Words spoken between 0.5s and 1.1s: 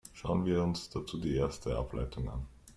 uns